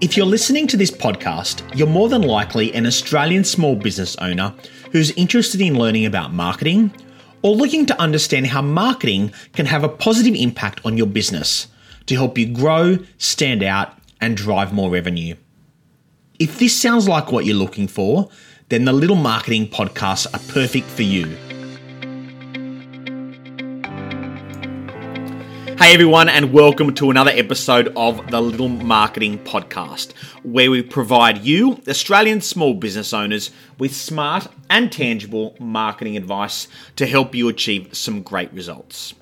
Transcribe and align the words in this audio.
If 0.00 0.16
you're 0.16 0.24
listening 0.24 0.66
to 0.68 0.78
this 0.78 0.90
podcast, 0.90 1.62
you're 1.76 1.86
more 1.86 2.08
than 2.08 2.22
likely 2.22 2.72
an 2.72 2.86
Australian 2.86 3.44
small 3.44 3.76
business 3.76 4.16
owner 4.16 4.54
who's 4.92 5.10
interested 5.10 5.60
in 5.60 5.78
learning 5.78 6.06
about 6.06 6.32
marketing 6.32 6.90
or 7.42 7.54
looking 7.54 7.84
to 7.84 8.00
understand 8.00 8.46
how 8.46 8.62
marketing 8.62 9.30
can 9.52 9.66
have 9.66 9.84
a 9.84 9.90
positive 9.90 10.34
impact 10.34 10.80
on 10.86 10.96
your 10.96 11.06
business 11.06 11.66
to 12.06 12.14
help 12.14 12.38
you 12.38 12.46
grow, 12.46 12.96
stand 13.18 13.62
out, 13.62 13.92
and 14.22 14.38
drive 14.38 14.72
more 14.72 14.90
revenue. 14.90 15.34
If 16.38 16.58
this 16.58 16.74
sounds 16.74 17.06
like 17.06 17.30
what 17.30 17.44
you're 17.44 17.54
looking 17.54 17.86
for, 17.86 18.30
then 18.70 18.86
the 18.86 18.94
Little 18.94 19.16
Marketing 19.16 19.68
podcasts 19.68 20.26
are 20.32 20.52
perfect 20.54 20.86
for 20.86 21.02
you. 21.02 21.36
Hey 25.90 25.94
everyone, 25.94 26.28
and 26.28 26.52
welcome 26.52 26.94
to 26.94 27.10
another 27.10 27.32
episode 27.32 27.92
of 27.96 28.30
the 28.30 28.40
Little 28.40 28.68
Marketing 28.68 29.40
Podcast, 29.40 30.12
where 30.44 30.70
we 30.70 30.84
provide 30.84 31.38
you, 31.38 31.82
Australian 31.88 32.42
small 32.42 32.74
business 32.74 33.12
owners, 33.12 33.50
with 33.76 33.92
smart 33.92 34.46
and 34.70 34.92
tangible 34.92 35.56
marketing 35.58 36.16
advice 36.16 36.68
to 36.94 37.08
help 37.08 37.34
you 37.34 37.48
achieve 37.48 37.92
some 37.92 38.22
great 38.22 38.52
results. 38.52 39.14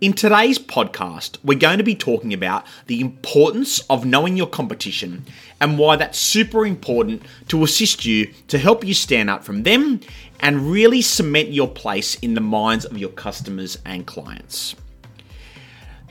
In 0.00 0.14
today's 0.14 0.58
podcast, 0.58 1.36
we're 1.44 1.58
going 1.58 1.76
to 1.76 1.84
be 1.84 1.94
talking 1.94 2.32
about 2.32 2.64
the 2.86 3.02
importance 3.02 3.80
of 3.90 4.06
knowing 4.06 4.34
your 4.34 4.46
competition 4.46 5.26
and 5.60 5.78
why 5.78 5.96
that's 5.96 6.18
super 6.18 6.64
important 6.64 7.22
to 7.48 7.62
assist 7.64 8.06
you 8.06 8.32
to 8.46 8.56
help 8.56 8.82
you 8.82 8.94
stand 8.94 9.28
out 9.28 9.44
from 9.44 9.62
them 9.62 10.00
and 10.40 10.70
really 10.70 11.02
cement 11.02 11.50
your 11.50 11.68
place 11.68 12.14
in 12.20 12.32
the 12.32 12.40
minds 12.40 12.86
of 12.86 12.96
your 12.96 13.10
customers 13.10 13.76
and 13.84 14.06
clients. 14.06 14.74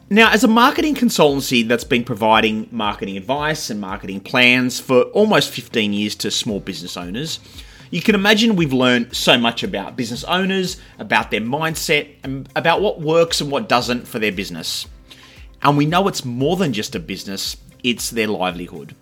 Now, 0.09 0.31
as 0.31 0.45
a 0.45 0.47
marketing 0.47 0.95
consultancy 0.95 1.67
that's 1.67 1.83
been 1.83 2.05
providing 2.05 2.69
marketing 2.72 3.17
advice 3.17 3.69
and 3.69 3.81
marketing 3.81 4.22
plans 4.22 4.80
for 4.80 5.02
almost 5.02 5.50
15 5.50 5.91
years 5.91 6.16
to 6.16 6.31
small 6.31 6.61
business 6.61 6.95
owners, 6.95 7.41
you 7.91 8.02
can 8.02 8.16
imagine 8.16 8.55
we've 8.55 8.72
learned 8.72 9.13
so 9.13 9.38
much 9.38 9.63
about 9.63 9.97
business 9.97 10.23
owners, 10.23 10.78
about 10.97 11.30
their 11.30 11.41
mindset, 11.41 12.08
and 12.23 12.47
about 12.55 12.80
what 12.80 13.02
works 13.02 13.41
and 13.41 13.52
what 13.52 13.67
doesn't 13.67 14.08
for 14.08 14.17
their 14.17 14.31
business. 14.31 14.88
And 15.61 15.75
we 15.75 15.85
know 15.85 16.08
it's 16.08 16.23
more 16.23 16.55
than 16.55 16.72
just 16.72 16.95
a 16.95 17.00
business, 17.02 17.58
it's 17.83 18.09
their 18.09 18.28
livelihood. 18.28 18.95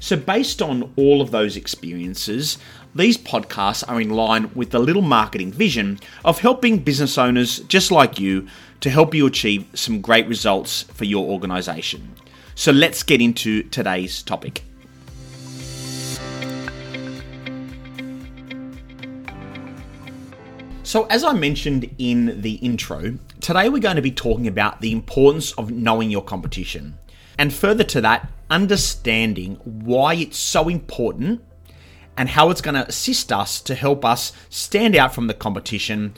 So, 0.00 0.16
based 0.16 0.62
on 0.62 0.94
all 0.96 1.20
of 1.20 1.30
those 1.30 1.56
experiences, 1.56 2.56
these 2.94 3.18
podcasts 3.18 3.84
are 3.86 4.00
in 4.00 4.10
line 4.10 4.50
with 4.54 4.70
the 4.70 4.78
little 4.78 5.02
marketing 5.02 5.52
vision 5.52 5.98
of 6.24 6.38
helping 6.38 6.78
business 6.78 7.18
owners 7.18 7.58
just 7.60 7.90
like 7.90 8.18
you 8.18 8.48
to 8.80 8.90
help 8.90 9.14
you 9.14 9.26
achieve 9.26 9.66
some 9.74 10.00
great 10.00 10.26
results 10.28 10.82
for 10.82 11.04
your 11.04 11.26
organization. 11.26 12.14
So, 12.54 12.72
let's 12.72 13.02
get 13.02 13.20
into 13.20 13.62
today's 13.64 14.22
topic. 14.22 14.62
So, 20.88 21.04
as 21.10 21.22
I 21.22 21.34
mentioned 21.34 21.94
in 21.98 22.40
the 22.40 22.54
intro, 22.54 23.18
today 23.42 23.68
we're 23.68 23.78
going 23.78 23.96
to 23.96 24.00
be 24.02 24.10
talking 24.10 24.46
about 24.46 24.80
the 24.80 24.90
importance 24.90 25.52
of 25.52 25.70
knowing 25.70 26.10
your 26.10 26.22
competition. 26.22 26.96
And 27.36 27.52
further 27.52 27.84
to 27.84 28.00
that, 28.00 28.30
understanding 28.48 29.56
why 29.64 30.14
it's 30.14 30.38
so 30.38 30.68
important 30.68 31.42
and 32.16 32.30
how 32.30 32.48
it's 32.48 32.62
going 32.62 32.74
to 32.74 32.88
assist 32.88 33.30
us 33.30 33.60
to 33.60 33.74
help 33.74 34.02
us 34.02 34.32
stand 34.48 34.96
out 34.96 35.14
from 35.14 35.26
the 35.26 35.34
competition 35.34 36.14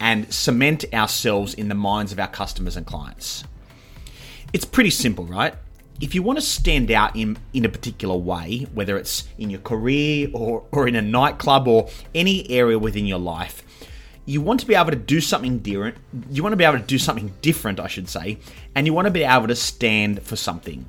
and 0.00 0.32
cement 0.32 0.84
ourselves 0.92 1.54
in 1.54 1.68
the 1.68 1.74
minds 1.74 2.10
of 2.10 2.18
our 2.18 2.28
customers 2.28 2.76
and 2.76 2.86
clients. 2.86 3.44
It's 4.52 4.64
pretty 4.64 4.90
simple, 4.90 5.26
right? 5.26 5.54
If 6.00 6.14
you 6.14 6.22
want 6.22 6.38
to 6.38 6.44
stand 6.44 6.90
out 6.90 7.14
in, 7.14 7.36
in 7.52 7.66
a 7.66 7.68
particular 7.68 8.16
way, 8.16 8.66
whether 8.72 8.96
it's 8.96 9.28
in 9.38 9.50
your 9.50 9.60
career 9.60 10.28
or, 10.32 10.64
or 10.72 10.88
in 10.88 10.96
a 10.96 11.02
nightclub 11.02 11.68
or 11.68 11.90
any 12.14 12.50
area 12.50 12.78
within 12.78 13.04
your 13.06 13.18
life, 13.18 13.62
you 14.24 14.40
want 14.40 14.60
to 14.60 14.66
be 14.66 14.74
able 14.74 14.90
to 14.90 14.96
do 14.96 15.20
something 15.20 15.58
different. 15.58 15.96
You 16.30 16.42
want 16.42 16.54
to 16.54 16.56
be 16.56 16.64
able 16.64 16.78
to 16.78 16.84
do 16.84 16.98
something 16.98 17.32
different, 17.42 17.78
I 17.80 17.88
should 17.88 18.08
say, 18.08 18.38
and 18.74 18.86
you 18.86 18.94
want 18.94 19.06
to 19.06 19.10
be 19.10 19.24
able 19.24 19.48
to 19.48 19.56
stand 19.56 20.22
for 20.22 20.36
something. 20.36 20.86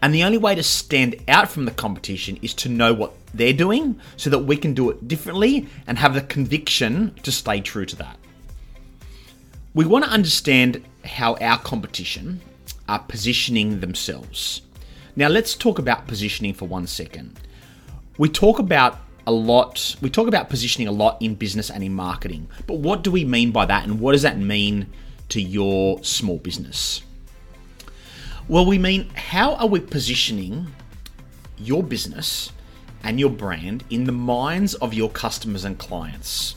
And 0.00 0.14
the 0.14 0.24
only 0.24 0.38
way 0.38 0.54
to 0.54 0.62
stand 0.62 1.16
out 1.28 1.48
from 1.48 1.64
the 1.64 1.70
competition 1.70 2.38
is 2.42 2.54
to 2.54 2.68
know 2.68 2.94
what 2.94 3.21
they're 3.34 3.52
doing 3.52 3.98
so 4.16 4.30
that 4.30 4.40
we 4.40 4.56
can 4.56 4.74
do 4.74 4.90
it 4.90 5.08
differently 5.08 5.68
and 5.86 5.98
have 5.98 6.14
the 6.14 6.20
conviction 6.20 7.14
to 7.22 7.32
stay 7.32 7.60
true 7.60 7.86
to 7.86 7.96
that. 7.96 8.18
We 9.74 9.86
want 9.86 10.04
to 10.04 10.10
understand 10.10 10.84
how 11.04 11.34
our 11.36 11.58
competition 11.58 12.40
are 12.88 12.98
positioning 12.98 13.80
themselves. 13.80 14.62
Now, 15.16 15.28
let's 15.28 15.54
talk 15.54 15.78
about 15.78 16.06
positioning 16.06 16.54
for 16.54 16.66
one 16.66 16.86
second. 16.86 17.38
We 18.18 18.28
talk 18.28 18.58
about 18.58 18.98
a 19.26 19.32
lot, 19.32 19.96
we 20.00 20.10
talk 20.10 20.28
about 20.28 20.50
positioning 20.50 20.88
a 20.88 20.92
lot 20.92 21.20
in 21.22 21.34
business 21.34 21.70
and 21.70 21.82
in 21.82 21.94
marketing, 21.94 22.48
but 22.66 22.78
what 22.78 23.02
do 23.02 23.10
we 23.10 23.24
mean 23.24 23.52
by 23.52 23.66
that 23.66 23.84
and 23.84 24.00
what 24.00 24.12
does 24.12 24.22
that 24.22 24.38
mean 24.38 24.88
to 25.28 25.40
your 25.40 26.02
small 26.02 26.38
business? 26.38 27.02
Well, 28.48 28.66
we 28.66 28.78
mean 28.78 29.08
how 29.10 29.54
are 29.54 29.66
we 29.66 29.80
positioning 29.80 30.66
your 31.56 31.82
business 31.82 32.50
and 33.02 33.18
your 33.18 33.30
brand 33.30 33.84
in 33.90 34.04
the 34.04 34.12
minds 34.12 34.74
of 34.74 34.94
your 34.94 35.10
customers 35.10 35.64
and 35.64 35.78
clients? 35.78 36.56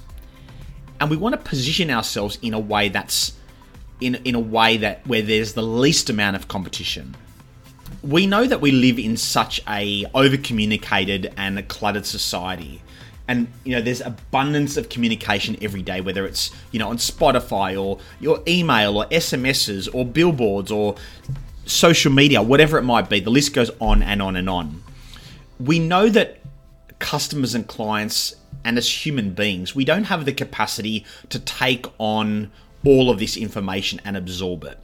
And 1.00 1.10
we 1.10 1.18
want 1.18 1.34
to 1.34 1.50
position 1.50 1.90
ourselves 1.92 2.38
in 2.42 2.54
a 2.54 2.60
way 2.60 2.90
that's 2.90 3.34
in, 4.02 4.16
in 4.26 4.36
a 4.36 4.40
way 4.40 4.78
that 4.78 5.06
where 5.08 5.22
there's 5.22 5.54
the 5.54 5.64
least 5.64 6.10
amount 6.10 6.36
of 6.36 6.48
competition. 6.48 7.16
We 8.02 8.28
know 8.28 8.46
that 8.46 8.62
we 8.62 8.72
live 8.72 9.00
in 9.00 9.18
such 9.18 9.62
a 9.68 10.06
over 10.14 10.38
communicated 10.38 11.34
and 11.38 11.58
a 11.58 11.64
cluttered 11.64 12.06
society. 12.06 12.82
And 13.28 13.48
you 13.64 13.76
know 13.76 13.82
there's 13.82 14.02
abundance 14.02 14.78
of 14.78 14.90
communication 14.90 15.58
every 15.60 15.82
day 15.82 16.00
whether 16.00 16.28
it's 16.28 16.52
you 16.72 16.78
know 16.78 16.90
on 16.90 16.98
spotify 16.98 17.76
or 17.76 17.98
your 18.20 18.44
email 18.48 19.00
or 19.00 19.08
sms's 19.08 19.88
or 19.88 20.06
billboards 20.06 20.72
or 20.72 20.96
social 21.66 22.12
media 22.12 22.44
whatever 22.44 22.78
it 22.78 22.84
might 22.84 23.10
be 23.10 23.20
the 23.20 23.32
list 23.32 23.56
goes 23.56 23.72
on 23.82 24.04
and 24.04 24.22
on 24.22 24.36
and 24.36 24.48
on 24.48 24.84
we 25.60 25.80
know 25.80 26.10
that 26.10 26.40
customers 27.00 27.56
and 27.56 27.68
clients 27.68 28.36
and 28.64 28.78
as 28.78 29.06
human 29.06 29.34
beings 29.34 29.76
we 29.76 29.86
don't 29.86 30.06
have 30.06 30.26
the 30.26 30.34
capacity 30.34 31.06
to 31.30 31.40
take 31.40 31.86
on 31.98 32.52
all 32.84 33.10
of 33.10 33.20
this 33.20 33.36
information 33.38 34.00
and 34.06 34.16
absorb 34.16 34.64
it 34.64 34.80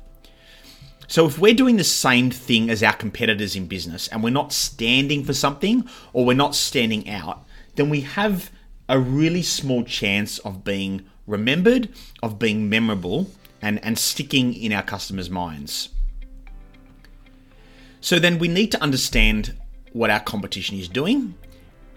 so 1.12 1.26
if 1.26 1.38
we're 1.38 1.54
doing 1.54 1.76
the 1.76 1.84
same 1.84 2.31
thing 2.31 2.70
as 2.70 2.81
our 2.81 2.94
competitors 2.94 3.58
in 3.58 3.68
business 3.68 4.08
and 4.08 4.24
we're 4.24 4.30
not 4.30 4.54
standing 4.54 5.26
for 5.26 5.34
something 5.34 5.86
or 6.14 6.24
we're 6.24 6.36
not 6.36 6.56
standing 6.56 7.10
out, 7.10 7.44
then 7.76 7.90
we 7.90 8.00
have 8.00 8.50
a 8.88 8.98
really 8.98 9.42
small 9.42 9.84
chance 9.84 10.40
of 10.40 10.64
being 10.64 11.04
remembered, 11.28 11.90
of 12.24 12.40
being 12.40 12.70
memorable, 12.70 13.30
and, 13.62 13.84
and 13.84 14.00
sticking 14.00 14.54
in 14.54 14.72
our 14.72 14.84
customers' 14.84 15.30
minds. 15.30 15.90
So 18.00 18.18
then 18.18 18.40
we 18.40 18.48
need 18.48 18.72
to 18.72 18.81
understand 18.81 19.58
what 19.94 20.09
our 20.09 20.19
competition 20.19 20.78
is 20.78 20.88
doing 20.88 21.35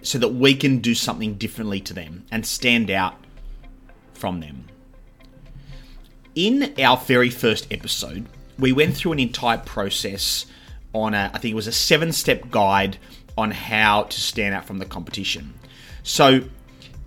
so 0.03 0.19
that 0.19 0.29
we 0.29 0.55
can 0.55 0.79
do 0.79 0.95
something 0.95 1.35
differently 1.35 1.81
to 1.81 1.95
them 1.95 2.27
and 2.31 2.45
stand 2.45 2.91
out 2.91 3.17
from 4.13 4.41
them. 4.41 4.67
In 6.35 6.75
our 6.79 6.97
very 6.97 7.31
first 7.31 7.67
episode, 7.73 8.27
we 8.59 8.73
went 8.73 8.97
through 8.97 9.13
an 9.13 9.21
entire 9.21 9.59
process 9.59 10.47
on 10.93 11.15
a, 11.15 11.31
I 11.33 11.39
think 11.39 11.53
it 11.53 11.57
was 11.57 11.67
a 11.67 11.73
seven 11.73 12.13
step 12.13 12.51
guide 12.51 12.99
on 13.37 13.51
how 13.51 14.05
to 14.05 14.21
stand 14.21 14.55
out 14.55 14.65
from 14.65 14.79
the 14.79 14.85
competition. 14.85 15.55
So, 16.03 16.43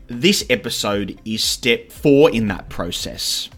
this 0.07 0.45
episode 0.49 1.19
is 1.25 1.43
step 1.43 1.91
four 1.91 2.31
in 2.31 2.47
that 2.47 2.69
process. 2.69 3.50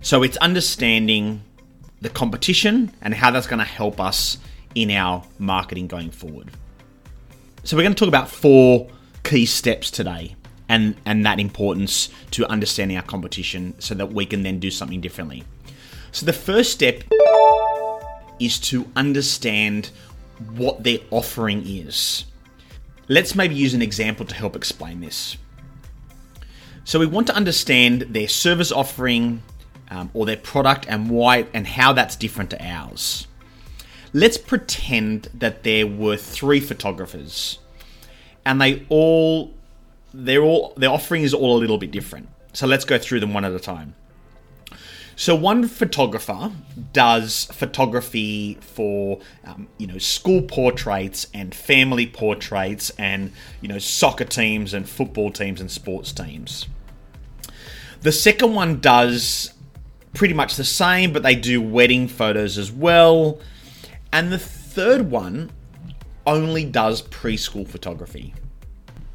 So, 0.00 0.22
it's 0.22 0.36
understanding 0.38 1.42
the 2.00 2.10
competition 2.10 2.92
and 3.00 3.14
how 3.14 3.30
that's 3.30 3.46
going 3.46 3.58
to 3.58 3.64
help 3.64 4.00
us 4.00 4.38
in 4.74 4.90
our 4.90 5.24
marketing 5.38 5.86
going 5.86 6.10
forward. 6.10 6.50
So, 7.64 7.76
we're 7.76 7.82
going 7.82 7.94
to 7.94 7.98
talk 7.98 8.08
about 8.08 8.28
four 8.30 8.88
key 9.22 9.46
steps 9.46 9.90
today 9.90 10.36
and, 10.68 10.96
and 11.04 11.24
that 11.26 11.38
importance 11.38 12.08
to 12.32 12.46
understanding 12.46 12.96
our 12.96 13.02
competition 13.02 13.74
so 13.78 13.94
that 13.94 14.12
we 14.12 14.26
can 14.26 14.42
then 14.42 14.58
do 14.58 14.70
something 14.70 15.00
differently. 15.00 15.44
So 16.12 16.26
the 16.26 16.32
first 16.32 16.72
step 16.72 17.04
is 18.40 18.58
to 18.60 18.86
understand 18.96 19.90
what 20.56 20.82
their 20.82 20.98
offering 21.10 21.62
is. 21.64 22.24
Let's 23.06 23.36
maybe 23.36 23.54
use 23.54 23.74
an 23.74 23.82
example 23.82 24.26
to 24.26 24.34
help 24.34 24.56
explain 24.56 25.00
this. 25.00 25.36
So 26.84 26.98
we 26.98 27.06
want 27.06 27.26
to 27.26 27.34
understand 27.34 28.02
their 28.02 28.26
service 28.26 28.72
offering 28.72 29.42
um, 29.90 30.10
or 30.12 30.26
their 30.26 30.36
product 30.36 30.86
and 30.88 31.10
why 31.10 31.46
and 31.54 31.66
how 31.66 31.92
that's 31.92 32.16
different 32.16 32.50
to 32.50 32.66
ours. 32.66 33.27
Let's 34.12 34.38
pretend 34.38 35.28
that 35.34 35.62
there 35.64 35.86
were 35.86 36.16
three 36.16 36.60
photographers, 36.60 37.58
and 38.44 38.60
they 38.60 38.86
all 38.88 39.52
they're 40.14 40.42
all 40.42 40.72
their 40.76 40.90
offering 40.90 41.22
is 41.22 41.34
all 41.34 41.56
a 41.56 41.60
little 41.60 41.78
bit 41.78 41.90
different. 41.90 42.28
So 42.52 42.66
let's 42.66 42.84
go 42.84 42.98
through 42.98 43.20
them 43.20 43.34
one 43.34 43.44
at 43.44 43.52
a 43.52 43.60
time. 43.60 43.94
So 45.18 45.34
one 45.34 45.66
photographer 45.66 46.52
does 46.92 47.46
photography 47.46 48.56
for 48.60 49.18
um, 49.44 49.66
you 49.76 49.88
know 49.88 49.98
school 49.98 50.42
portraits 50.42 51.26
and 51.34 51.52
family 51.52 52.06
portraits 52.06 52.90
and 52.98 53.32
you 53.60 53.68
know 53.68 53.80
soccer 53.80 54.24
teams 54.24 54.72
and 54.72 54.88
football 54.88 55.32
teams 55.32 55.60
and 55.60 55.70
sports 55.70 56.12
teams. 56.12 56.68
The 58.02 58.12
second 58.12 58.54
one 58.54 58.78
does 58.78 59.52
pretty 60.14 60.34
much 60.34 60.54
the 60.54 60.64
same, 60.64 61.12
but 61.12 61.24
they 61.24 61.34
do 61.34 61.60
wedding 61.60 62.06
photos 62.06 62.56
as 62.56 62.70
well. 62.70 63.40
And 64.12 64.32
the 64.32 64.38
third 64.38 65.10
one 65.10 65.50
only 66.26 66.64
does 66.64 67.02
preschool 67.02 67.66
photography. 67.66 68.34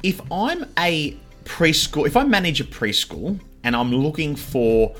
If 0.02 0.20
I'm 0.30 0.66
a 0.78 1.16
preschool, 1.44 2.06
if 2.06 2.16
I 2.16 2.24
manage 2.24 2.60
a 2.60 2.64
preschool 2.64 3.40
and 3.62 3.74
I'm 3.74 3.92
looking 3.92 4.36
for 4.36 4.94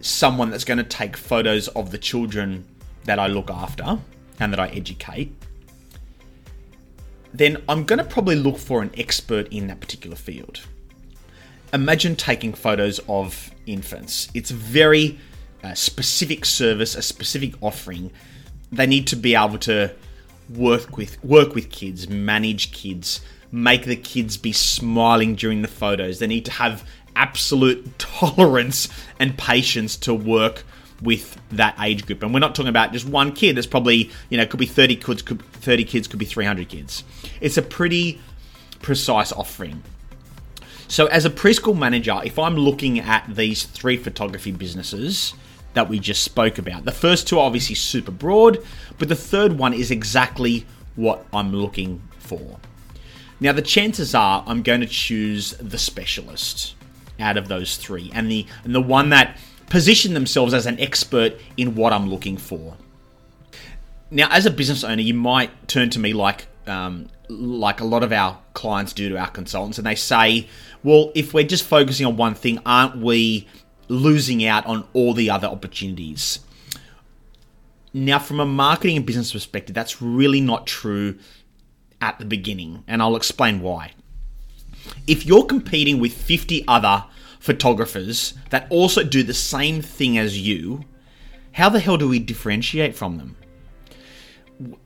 someone 0.00 0.50
that's 0.50 0.64
going 0.64 0.78
to 0.78 0.84
take 0.84 1.16
photos 1.16 1.68
of 1.68 1.90
the 1.90 1.98
children 1.98 2.66
that 3.04 3.18
I 3.18 3.26
look 3.26 3.50
after 3.50 3.98
and 4.38 4.52
that 4.52 4.60
I 4.60 4.68
educate, 4.68 5.32
then 7.32 7.62
I'm 7.68 7.84
going 7.84 7.98
to 7.98 8.04
probably 8.04 8.36
look 8.36 8.58
for 8.58 8.82
an 8.82 8.90
expert 8.96 9.48
in 9.52 9.68
that 9.68 9.80
particular 9.80 10.16
field. 10.16 10.60
Imagine 11.72 12.16
taking 12.16 12.52
photos 12.52 12.98
of 13.08 13.50
infants. 13.66 14.28
It's 14.34 14.50
a 14.50 14.54
very 14.54 15.20
uh, 15.62 15.74
specific 15.74 16.44
service, 16.44 16.96
a 16.96 17.02
specific 17.02 17.54
offering. 17.60 18.10
They 18.72 18.86
need 18.86 19.06
to 19.08 19.16
be 19.16 19.34
able 19.34 19.58
to 19.58 19.92
work 20.48 20.96
with 20.96 21.22
work 21.24 21.54
with 21.54 21.70
kids, 21.70 22.08
manage 22.08 22.72
kids, 22.72 23.20
make 23.52 23.84
the 23.84 23.96
kids 23.96 24.36
be 24.36 24.52
smiling 24.52 25.34
during 25.34 25.62
the 25.62 25.68
photos. 25.68 26.18
They 26.18 26.26
need 26.26 26.44
to 26.46 26.52
have 26.52 26.84
absolute 27.16 27.98
tolerance 27.98 28.88
and 29.18 29.36
patience 29.36 29.96
to 29.98 30.14
work 30.14 30.64
with 31.02 31.38
that 31.50 31.74
age 31.80 32.06
group. 32.06 32.22
And 32.22 32.32
we're 32.32 32.40
not 32.40 32.54
talking 32.54 32.68
about 32.68 32.92
just 32.92 33.06
one 33.06 33.32
kid. 33.32 33.56
There's 33.56 33.66
probably, 33.66 34.10
you 34.28 34.36
know, 34.36 34.46
could 34.46 34.60
be 34.60 34.66
30 34.66 34.96
kids, 34.96 35.22
could 35.22 35.42
30 35.42 35.84
kids, 35.84 36.06
could 36.06 36.18
be 36.18 36.26
300 36.26 36.68
kids. 36.68 37.04
It's 37.40 37.56
a 37.56 37.62
pretty 37.62 38.20
precise 38.82 39.32
offering. 39.32 39.82
So 40.88 41.06
as 41.06 41.24
a 41.24 41.30
preschool 41.30 41.78
manager, 41.78 42.20
if 42.24 42.38
I'm 42.38 42.56
looking 42.56 42.98
at 42.98 43.24
these 43.28 43.64
three 43.64 43.96
photography 43.96 44.50
businesses 44.50 45.34
that 45.74 45.88
we 45.88 45.98
just 45.98 46.22
spoke 46.22 46.58
about, 46.58 46.84
the 46.84 46.92
first 46.92 47.28
two 47.28 47.38
are 47.38 47.46
obviously 47.46 47.74
super 47.74 48.10
broad, 48.10 48.62
but 48.98 49.08
the 49.08 49.16
third 49.16 49.58
one 49.58 49.72
is 49.72 49.90
exactly 49.90 50.66
what 50.96 51.24
I'm 51.32 51.52
looking 51.52 52.02
for. 52.18 52.58
Now 53.40 53.52
the 53.52 53.62
chances 53.62 54.14
are 54.14 54.44
I'm 54.46 54.62
going 54.62 54.80
to 54.80 54.86
choose 54.86 55.52
the 55.52 55.78
specialist 55.78 56.74
out 57.18 57.36
of 57.36 57.48
those 57.48 57.76
three, 57.76 58.10
and 58.14 58.30
the 58.30 58.46
and 58.64 58.74
the 58.74 58.80
one 58.80 59.10
that 59.10 59.36
position 59.68 60.14
themselves 60.14 60.52
as 60.52 60.66
an 60.66 60.78
expert 60.80 61.34
in 61.56 61.74
what 61.74 61.92
I'm 61.92 62.10
looking 62.10 62.36
for. 62.36 62.76
Now, 64.10 64.28
as 64.30 64.44
a 64.44 64.50
business 64.50 64.82
owner, 64.82 65.02
you 65.02 65.14
might 65.14 65.68
turn 65.68 65.90
to 65.90 65.98
me 65.98 66.12
like 66.12 66.48
um, 66.66 67.08
like 67.28 67.80
a 67.80 67.84
lot 67.84 68.02
of 68.02 68.12
our 68.12 68.38
clients 68.54 68.92
do 68.92 69.08
to 69.08 69.16
our 69.16 69.30
consultants, 69.30 69.78
and 69.78 69.86
they 69.86 69.94
say, 69.94 70.48
"Well, 70.82 71.12
if 71.14 71.32
we're 71.32 71.44
just 71.44 71.64
focusing 71.64 72.06
on 72.06 72.16
one 72.16 72.34
thing, 72.34 72.60
aren't 72.66 72.98
we 72.98 73.46
losing 73.90 74.44
out 74.44 74.64
on 74.64 74.84
all 74.94 75.12
the 75.12 75.28
other 75.28 75.48
opportunities?" 75.48 76.40
Now, 77.92 78.18
from 78.20 78.38
a 78.38 78.46
marketing 78.46 78.96
and 78.96 79.06
business 79.06 79.32
perspective, 79.32 79.74
that's 79.74 80.00
really 80.00 80.40
not 80.40 80.66
true 80.66 81.18
at 82.00 82.18
the 82.18 82.24
beginning, 82.24 82.84
and 82.86 83.02
I'll 83.02 83.16
explain 83.16 83.60
why. 83.60 83.92
If 85.06 85.26
you're 85.26 85.44
competing 85.44 85.98
with 85.98 86.12
50 86.12 86.64
other 86.66 87.04
photographers 87.40 88.34
that 88.50 88.66
also 88.70 89.02
do 89.02 89.22
the 89.22 89.34
same 89.34 89.82
thing 89.82 90.16
as 90.16 90.38
you, 90.38 90.84
how 91.52 91.68
the 91.68 91.80
hell 91.80 91.96
do 91.96 92.08
we 92.08 92.18
differentiate 92.18 92.94
from 92.94 93.18
them? 93.18 93.36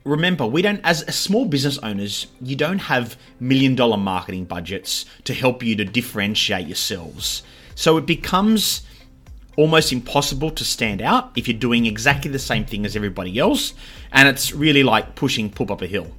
Remember, 0.03 0.47
we 0.47 0.61
don't, 0.61 0.79
as 0.83 1.05
small 1.15 1.45
business 1.45 1.77
owners, 1.79 2.27
you 2.41 2.55
don't 2.55 2.79
have 2.79 3.17
million 3.39 3.75
dollar 3.75 3.97
marketing 3.97 4.45
budgets 4.45 5.05
to 5.25 5.33
help 5.33 5.61
you 5.61 5.75
to 5.75 5.85
differentiate 5.85 6.65
yourselves. 6.65 7.43
So 7.75 7.97
it 7.97 8.05
becomes 8.05 8.81
almost 9.57 9.91
impossible 9.91 10.51
to 10.51 10.63
stand 10.63 11.01
out 11.01 11.31
if 11.35 11.47
you're 11.47 11.57
doing 11.57 11.85
exactly 11.85 12.29
the 12.29 12.39
same 12.39 12.65
thing 12.65 12.85
as 12.85 12.95
everybody 12.95 13.39
else, 13.39 13.73
and 14.11 14.27
it's 14.27 14.53
really 14.53 14.83
like 14.83 15.15
pushing 15.15 15.49
poop 15.49 15.71
up 15.71 15.81
a 15.81 15.87
hill. 15.87 16.11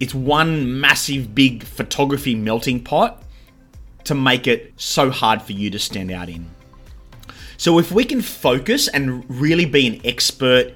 It's 0.00 0.14
one 0.14 0.80
massive 0.80 1.34
big 1.34 1.62
photography 1.62 2.34
melting 2.34 2.82
pot 2.82 3.22
to 4.04 4.14
make 4.14 4.48
it 4.48 4.72
so 4.76 5.10
hard 5.10 5.40
for 5.40 5.52
you 5.52 5.70
to 5.70 5.78
stand 5.78 6.10
out 6.10 6.28
in. 6.28 6.50
So 7.56 7.78
if 7.78 7.92
we 7.92 8.04
can 8.04 8.20
focus 8.20 8.88
and 8.88 9.24
really 9.30 9.64
be 9.64 9.86
an 9.86 10.00
expert 10.04 10.74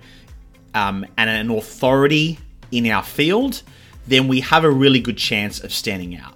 um, 0.74 1.04
and 1.16 1.28
an 1.28 1.50
authority 1.50 2.38
in 2.70 2.88
our 2.88 3.02
field, 3.02 3.62
then 4.06 4.28
we 4.28 4.40
have 4.42 4.62
a 4.62 4.70
really 4.70 5.00
good 5.00 5.18
chance 5.18 5.58
of 5.58 5.72
standing 5.72 6.16
out. 6.16 6.35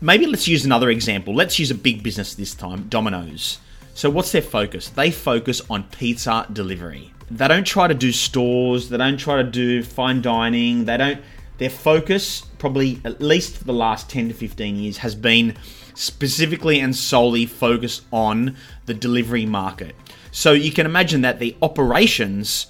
Maybe 0.00 0.26
let's 0.26 0.46
use 0.46 0.64
another 0.64 0.90
example. 0.90 1.34
Let's 1.34 1.58
use 1.58 1.70
a 1.70 1.74
big 1.74 2.02
business 2.02 2.34
this 2.34 2.54
time, 2.54 2.88
Domino's. 2.88 3.58
So 3.94 4.10
what's 4.10 4.32
their 4.32 4.42
focus? 4.42 4.90
They 4.90 5.10
focus 5.10 5.62
on 5.70 5.84
pizza 5.84 6.46
delivery 6.52 7.12
they 7.30 7.48
don't 7.48 7.66
try 7.66 7.88
to 7.88 7.94
do 7.94 8.12
stores, 8.12 8.88
they 8.88 8.96
don't 8.96 9.16
try 9.16 9.36
to 9.36 9.44
do 9.44 9.82
fine 9.82 10.22
dining, 10.22 10.84
they 10.84 10.96
don't 10.96 11.20
their 11.58 11.70
focus 11.70 12.42
probably 12.58 13.00
at 13.04 13.20
least 13.22 13.56
for 13.56 13.64
the 13.64 13.72
last 13.72 14.10
10 14.10 14.28
to 14.28 14.34
15 14.34 14.76
years 14.76 14.98
has 14.98 15.14
been 15.14 15.56
specifically 15.94 16.80
and 16.80 16.94
solely 16.94 17.46
focused 17.46 18.04
on 18.12 18.54
the 18.84 18.92
delivery 18.92 19.46
market. 19.46 19.94
So 20.32 20.52
you 20.52 20.70
can 20.70 20.84
imagine 20.84 21.22
that 21.22 21.38
the 21.38 21.56
operations 21.62 22.66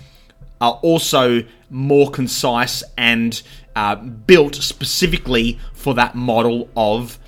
are 0.60 0.78
also 0.82 1.42
more 1.68 2.10
concise 2.12 2.84
and 2.96 3.42
uh, 3.76 3.94
built 3.94 4.56
specifically 4.56 5.60
for 5.74 5.94
that 5.94 6.14
model 6.14 6.68
of 6.76 7.18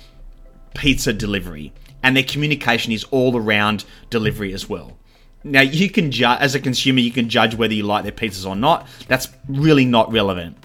pizza 0.73 1.13
delivery. 1.13 1.71
And 2.01 2.17
their 2.17 2.23
communication 2.23 2.91
is 2.91 3.03
all 3.05 3.37
around 3.37 3.85
delivery 4.09 4.51
as 4.53 4.67
well. 4.67 4.97
Now 5.43 5.61
you 5.61 5.89
can 5.89 6.11
judge 6.11 6.41
as 6.41 6.55
a 6.55 6.59
consumer, 6.59 6.99
you 6.99 7.11
can 7.11 7.29
judge 7.29 7.55
whether 7.55 7.73
you 7.73 7.83
like 7.83 8.03
their 8.03 8.11
pizzas 8.11 8.49
or 8.49 8.55
not. 8.55 8.87
That's 9.07 9.29
really 9.47 9.85
not 9.85 10.11
relevant. 10.11 10.57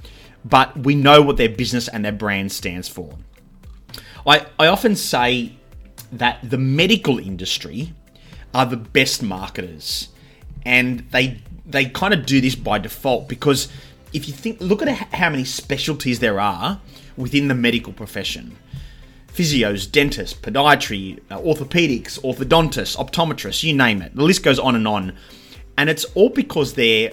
But 0.44 0.76
we 0.76 0.94
know 0.94 1.22
what 1.22 1.36
their 1.36 1.48
business 1.48 1.86
and 1.86 2.04
their 2.04 2.12
brand 2.12 2.50
stands 2.50 2.88
for. 2.88 3.16
I, 4.26 4.46
I 4.58 4.66
often 4.66 4.96
say 4.96 5.56
that 6.12 6.38
the 6.42 6.58
medical 6.58 7.18
industry 7.18 7.92
are 8.54 8.64
the 8.64 8.76
best 8.76 9.22
marketers. 9.22 10.08
And 10.64 11.00
they 11.10 11.42
they 11.66 11.86
kind 11.86 12.14
of 12.14 12.26
do 12.26 12.40
this 12.40 12.54
by 12.54 12.78
default 12.78 13.28
because 13.28 13.68
if 14.14 14.28
you 14.28 14.32
think 14.32 14.60
look 14.60 14.80
at 14.80 14.88
how 14.88 15.28
many 15.28 15.44
specialties 15.44 16.20
there 16.20 16.40
are 16.40 16.80
within 17.16 17.48
the 17.48 17.54
medical 17.54 17.92
profession 17.92 18.56
physios, 19.34 19.90
dentists, 19.90 20.38
podiatry, 20.38 21.20
uh, 21.28 21.38
orthopedics, 21.40 22.20
orthodontists, 22.20 22.96
optometrists, 22.96 23.64
you 23.64 23.74
name 23.74 24.00
it. 24.00 24.14
The 24.14 24.22
list 24.22 24.44
goes 24.44 24.60
on 24.60 24.76
and 24.76 24.86
on. 24.86 25.16
And 25.76 25.90
it's 25.90 26.04
all 26.14 26.28
because 26.28 26.74
they're 26.74 27.10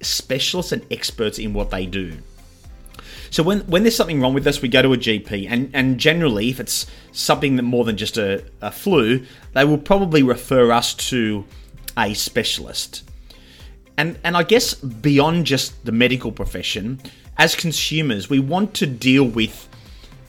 specialists 0.00 0.70
and 0.70 0.86
experts 0.92 1.36
in 1.36 1.52
what 1.52 1.70
they 1.70 1.84
do. 1.84 2.18
So 3.30 3.42
when, 3.42 3.62
when 3.62 3.82
there's 3.82 3.96
something 3.96 4.20
wrong 4.20 4.34
with 4.34 4.46
us, 4.46 4.62
we 4.62 4.68
go 4.68 4.82
to 4.82 4.92
a 4.92 4.96
GP, 4.96 5.48
and, 5.50 5.68
and 5.74 5.98
generally, 5.98 6.50
if 6.50 6.60
it's 6.60 6.86
something 7.10 7.56
that 7.56 7.64
more 7.64 7.84
than 7.84 7.96
just 7.96 8.16
a, 8.16 8.44
a 8.60 8.70
flu, 8.70 9.26
they 9.54 9.64
will 9.64 9.78
probably 9.78 10.22
refer 10.22 10.70
us 10.70 10.94
to 10.94 11.44
a 11.98 12.14
specialist. 12.14 13.02
And 13.96 14.18
and 14.24 14.36
I 14.36 14.42
guess 14.42 14.74
beyond 14.74 15.46
just 15.46 15.84
the 15.84 15.92
medical 15.92 16.32
profession, 16.32 17.00
as 17.38 17.54
consumers, 17.54 18.28
we 18.28 18.38
want 18.38 18.74
to 18.74 18.86
deal 18.86 19.24
with 19.24 19.68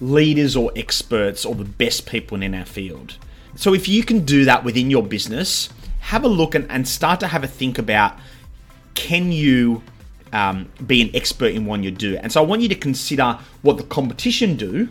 leaders 0.01 0.55
or 0.55 0.71
experts 0.75 1.45
or 1.45 1.55
the 1.55 1.65
best 1.65 2.05
people 2.05 2.41
in 2.41 2.53
our 2.53 2.65
field. 2.65 3.17
So 3.55 3.73
if 3.73 3.87
you 3.87 4.03
can 4.03 4.25
do 4.25 4.45
that 4.45 4.63
within 4.63 4.91
your 4.91 5.03
business, 5.03 5.69
have 6.01 6.23
a 6.23 6.27
look 6.27 6.53
and, 6.53 6.69
and 6.69 6.87
start 6.87 7.19
to 7.21 7.27
have 7.27 7.43
a 7.43 7.47
think 7.47 7.77
about 7.77 8.17
can 8.93 9.31
you 9.31 9.81
um, 10.33 10.69
be 10.85 11.01
an 11.01 11.09
expert 11.13 11.53
in 11.53 11.65
one 11.65 11.83
you 11.83 11.91
do? 11.91 12.17
And 12.17 12.31
so 12.31 12.41
I 12.41 12.45
want 12.45 12.61
you 12.61 12.69
to 12.69 12.75
consider 12.75 13.39
what 13.61 13.77
the 13.77 13.83
competition 13.83 14.57
do, 14.57 14.89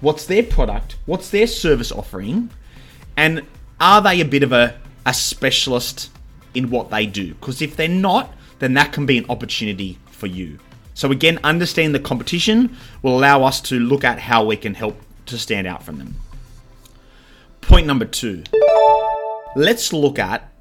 what's 0.00 0.26
their 0.26 0.42
product, 0.42 0.96
what's 1.06 1.30
their 1.30 1.46
service 1.46 1.92
offering, 1.92 2.50
and 3.16 3.42
are 3.80 4.02
they 4.02 4.20
a 4.20 4.24
bit 4.24 4.42
of 4.42 4.52
a, 4.52 4.78
a 5.06 5.14
specialist 5.14 6.10
in 6.54 6.70
what 6.70 6.90
they 6.90 7.06
do? 7.06 7.34
Because 7.34 7.62
if 7.62 7.76
they're 7.76 7.88
not, 7.88 8.32
then 8.58 8.74
that 8.74 8.92
can 8.92 9.06
be 9.06 9.18
an 9.18 9.26
opportunity 9.28 9.98
for 10.10 10.26
you. 10.26 10.58
So, 10.94 11.10
again, 11.10 11.38
understanding 11.42 11.92
the 11.92 12.00
competition 12.00 12.76
will 13.02 13.18
allow 13.18 13.44
us 13.44 13.60
to 13.62 13.78
look 13.78 14.04
at 14.04 14.18
how 14.18 14.44
we 14.44 14.56
can 14.56 14.74
help 14.74 15.00
to 15.26 15.38
stand 15.38 15.66
out 15.66 15.82
from 15.82 15.98
them. 15.98 16.16
Point 17.60 17.86
number 17.86 18.04
two 18.04 18.44
let's 19.56 19.92
look 19.92 20.18
at 20.18 20.52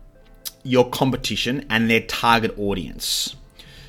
your 0.64 0.90
competition 0.90 1.66
and 1.70 1.90
their 1.90 2.02
target 2.02 2.58
audience. 2.58 3.36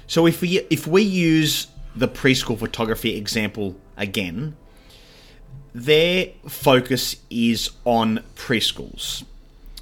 So, 0.06 0.26
if 0.26 0.40
we, 0.40 0.66
if 0.70 0.86
we 0.86 1.02
use 1.02 1.68
the 1.94 2.08
preschool 2.08 2.58
photography 2.58 3.16
example 3.16 3.76
again, 3.96 4.56
their 5.72 6.30
focus 6.48 7.16
is 7.30 7.70
on 7.84 8.24
preschools. 8.34 9.24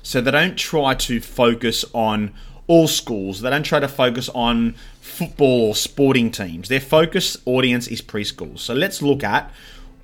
So 0.08 0.22
they 0.22 0.30
don't 0.30 0.56
try 0.56 0.94
to 0.94 1.20
focus 1.20 1.84
on 1.92 2.32
all 2.66 2.88
schools. 2.88 3.42
They 3.42 3.50
don't 3.50 3.62
try 3.62 3.78
to 3.78 3.88
focus 3.88 4.30
on 4.30 4.74
football 5.02 5.66
or 5.66 5.74
sporting 5.74 6.30
teams. 6.30 6.70
Their 6.70 6.80
focus 6.80 7.36
audience 7.44 7.86
is 7.88 8.00
preschools. 8.00 8.60
So 8.60 8.72
let's 8.72 9.02
look 9.02 9.22
at 9.22 9.52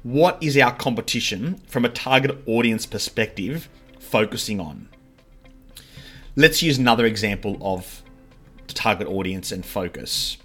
what 0.03 0.37
is 0.43 0.59
our 0.59 0.75
competition 0.75 1.55
from 1.69 1.87
a 1.87 1.89
target 1.89 2.37
audience 2.47 2.85
perspective 2.85 3.71
focusing 3.99 4.61
on. 4.61 4.91
Let's 6.37 6.63
use 6.63 6.77
another 6.77 7.07
example 7.07 7.57
of 7.63 8.03
target 8.69 9.09
audience 9.09 9.53
and 9.53 9.65
focus. 9.65 10.37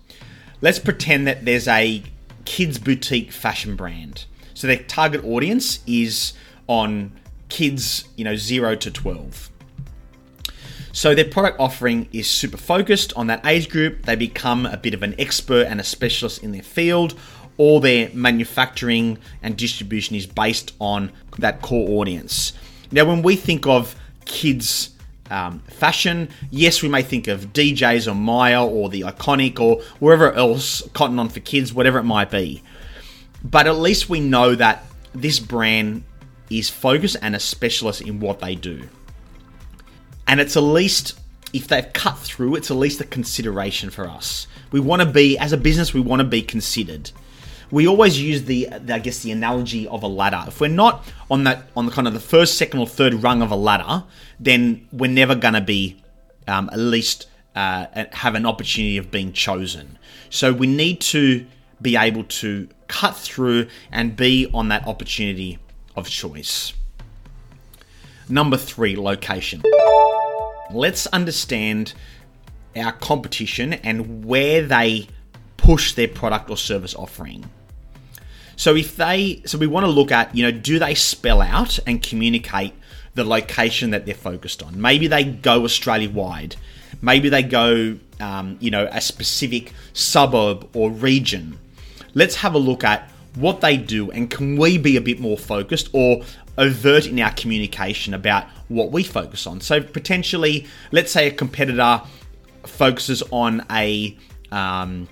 Let's 0.61 0.79
pretend 0.79 1.27
that 1.27 1.43
there's 1.43 1.67
a 1.67 2.01
kids 2.45 2.79
boutique 2.79 3.33
fashion 3.33 3.75
brand. 3.75 4.23
So 4.53 4.67
their 4.67 4.77
target 4.77 5.21
audience 5.25 5.79
is 5.85 6.31
on 6.67 7.11
kids, 7.49 8.07
you 8.15 8.23
know, 8.23 8.35
0 8.35 8.75
to 8.75 8.91
12. 8.91 9.49
So 10.91 11.13
their 11.13 11.25
product 11.25 11.59
offering 11.59 12.09
is 12.11 12.29
super 12.29 12.57
focused 12.57 13.13
on 13.15 13.27
that 13.27 13.45
age 13.45 13.69
group. 13.69 14.03
They 14.03 14.15
become 14.15 14.65
a 14.65 14.77
bit 14.77 14.93
of 14.93 15.03
an 15.03 15.15
expert 15.19 15.67
and 15.67 15.79
a 15.79 15.83
specialist 15.83 16.43
in 16.43 16.51
their 16.51 16.63
field. 16.63 17.17
All 17.57 17.79
their 17.79 18.09
manufacturing 18.13 19.17
and 19.43 19.57
distribution 19.57 20.15
is 20.15 20.25
based 20.25 20.73
on 20.79 21.11
that 21.37 21.61
core 21.61 22.01
audience. 22.01 22.53
Now, 22.91 23.05
when 23.05 23.21
we 23.21 23.35
think 23.35 23.67
of 23.67 23.95
kids 24.25 24.91
um, 25.29 25.59
fashion, 25.67 26.29
yes, 26.49 26.81
we 26.81 26.89
may 26.89 27.03
think 27.03 27.27
of 27.27 27.53
DJs 27.53 28.11
or 28.11 28.15
Myer 28.15 28.59
or 28.59 28.89
the 28.89 29.01
Iconic 29.01 29.59
or 29.59 29.81
wherever 29.99 30.31
else, 30.33 30.81
Cotton 30.93 31.19
On 31.19 31.29
for 31.29 31.39
Kids, 31.39 31.73
whatever 31.73 31.99
it 31.99 32.03
might 32.03 32.31
be. 32.31 32.63
But 33.43 33.67
at 33.67 33.77
least 33.77 34.09
we 34.09 34.19
know 34.19 34.55
that 34.55 34.85
this 35.13 35.39
brand 35.39 36.03
is 36.49 36.69
focused 36.69 37.17
and 37.21 37.35
a 37.35 37.39
specialist 37.39 38.01
in 38.01 38.19
what 38.19 38.39
they 38.39 38.55
do. 38.55 38.87
And 40.27 40.39
it's 40.39 40.55
at 40.55 40.63
least, 40.63 41.19
if 41.53 41.67
they've 41.67 41.91
cut 41.93 42.17
through, 42.17 42.55
it's 42.55 42.69
at 42.69 42.77
least 42.77 43.01
a 43.01 43.05
consideration 43.05 43.89
for 43.89 44.07
us. 44.07 44.47
We 44.71 44.79
want 44.79 45.01
to 45.01 45.07
be, 45.07 45.37
as 45.37 45.53
a 45.53 45.57
business, 45.57 45.93
we 45.93 46.01
want 46.01 46.19
to 46.19 46.27
be 46.27 46.41
considered. 46.41 47.11
We 47.71 47.87
always 47.87 48.19
use 48.19 48.45
the, 48.45 48.69
I 48.69 48.99
guess, 48.99 49.19
the 49.21 49.31
analogy 49.31 49.87
of 49.87 50.03
a 50.03 50.07
ladder. 50.07 50.43
If 50.47 50.59
we're 50.59 50.67
not 50.67 51.05
on 51.29 51.43
that, 51.43 51.69
on 51.75 51.85
the 51.85 51.91
kind 51.91 52.07
of 52.07 52.13
the 52.13 52.19
first, 52.19 52.57
second, 52.57 52.79
or 52.79 52.87
third 52.87 53.15
rung 53.15 53.41
of 53.41 53.51
a 53.51 53.55
ladder, 53.55 54.03
then 54.39 54.87
we're 54.91 55.11
never 55.11 55.35
going 55.35 55.53
to 55.53 55.61
be 55.61 56.01
um, 56.47 56.69
at 56.71 56.79
least 56.79 57.27
uh, 57.55 57.85
have 58.13 58.35
an 58.35 58.45
opportunity 58.45 58.97
of 58.97 59.11
being 59.11 59.33
chosen. 59.33 59.97
So 60.29 60.53
we 60.53 60.67
need 60.67 61.01
to 61.01 61.45
be 61.81 61.95
able 61.95 62.23
to 62.23 62.67
cut 62.87 63.15
through 63.15 63.67
and 63.91 64.15
be 64.15 64.49
on 64.53 64.69
that 64.69 64.87
opportunity 64.87 65.59
of 65.99 66.09
choice. 66.09 66.73
Number 68.27 68.57
three, 68.57 68.95
location. 68.95 69.63
Let's 70.71 71.07
understand 71.07 71.93
our 72.75 72.91
competition 72.91 73.73
and 73.73 74.25
where 74.25 74.65
they 74.65 75.07
push 75.57 75.93
their 75.93 76.07
product 76.07 76.49
or 76.49 76.57
service 76.57 76.95
offering. 76.95 77.49
So 78.55 78.75
if 78.75 78.95
they 78.97 79.41
so 79.45 79.57
we 79.57 79.67
want 79.67 79.85
to 79.85 79.91
look 79.91 80.11
at, 80.11 80.35
you 80.35 80.43
know, 80.43 80.51
do 80.51 80.79
they 80.79 80.93
spell 80.95 81.41
out 81.41 81.79
and 81.87 82.03
communicate 82.03 82.73
the 83.15 83.23
location 83.23 83.91
that 83.91 84.05
they're 84.05 84.15
focused 84.15 84.61
on? 84.61 84.79
Maybe 84.79 85.07
they 85.07 85.23
go 85.23 85.63
Australia 85.63 86.09
wide. 86.09 86.55
Maybe 87.01 87.29
they 87.29 87.43
go 87.43 87.97
um, 88.19 88.57
you 88.59 88.69
know, 88.69 88.87
a 88.91 88.99
specific 88.99 89.73
suburb 89.93 90.69
or 90.75 90.91
region 90.91 91.57
let's 92.13 92.35
have 92.35 92.53
a 92.53 92.57
look 92.57 92.83
at 92.83 93.09
what 93.39 93.61
they 93.61 93.77
do 93.77 94.11
and 94.11 94.29
can 94.29 94.57
we 94.57 94.77
be 94.77 94.97
a 94.97 95.01
bit 95.01 95.19
more 95.19 95.37
focused 95.37 95.89
or 95.93 96.23
overt 96.57 97.07
in 97.07 97.19
our 97.19 97.31
communication 97.31 98.13
about 98.13 98.45
what 98.67 98.91
we 98.91 99.03
focus 99.03 99.47
on. 99.47 99.61
So 99.61 99.81
potentially, 99.81 100.67
let's 100.91 101.11
say 101.11 101.27
a 101.27 101.31
competitor 101.31 102.01
focuses 102.65 103.23
on 103.31 103.65
a 103.71 104.15
um, 104.51 105.07